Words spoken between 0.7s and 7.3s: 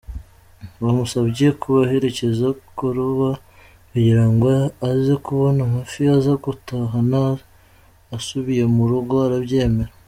Bamusabye kubaherekeza kuroba kugira ngo aze kubona amafi aza gutahana